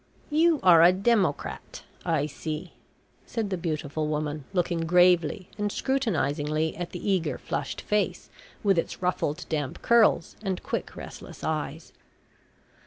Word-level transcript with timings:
"You 0.31 0.59
are 0.63 0.81
a 0.81 0.91
democrat, 0.91 1.83
I 2.03 2.25
see," 2.25 2.73
said 3.27 3.51
the 3.51 3.55
beautiful 3.57 4.07
woman, 4.07 4.45
looking 4.51 4.79
gravely 4.87 5.47
and 5.59 5.69
scrutinisingly 5.71 6.75
at 6.75 6.89
the 6.89 7.07
eager 7.07 7.37
flushed 7.37 7.81
face, 7.81 8.31
with 8.63 8.79
its 8.79 9.03
ruffled 9.03 9.45
damp 9.47 9.83
curls, 9.83 10.37
and 10.41 10.63
quick 10.63 10.95
restless 10.95 11.43
eyes. 11.43 11.93